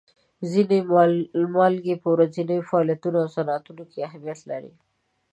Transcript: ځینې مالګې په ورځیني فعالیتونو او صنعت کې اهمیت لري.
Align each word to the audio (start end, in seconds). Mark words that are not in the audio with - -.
ځینې 0.51 0.77
مالګې 1.55 1.95
په 2.03 2.07
ورځیني 2.13 2.57
فعالیتونو 2.69 3.17
او 3.23 3.29
صنعت 3.35 3.63
کې 3.91 3.99
اهمیت 4.07 4.39
لري. 4.49 4.73